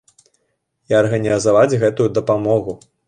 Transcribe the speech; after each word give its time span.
І 0.93 0.97
арганізаваць 1.01 1.79
гэтую 1.85 2.09
дапамогу. 2.17 2.77